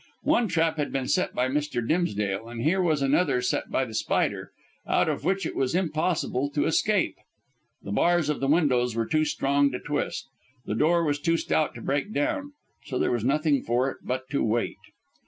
[0.23, 1.87] One trap had been set by Mr.
[1.87, 4.51] Dimsdale, and here was another set by The Spider,
[4.87, 7.17] out of which it was impossible to escape.
[7.83, 10.25] The bars of the windows were too strong to twist,
[10.65, 12.53] the door was too stout to break down,
[12.83, 14.77] so there was nothing for it but to wait.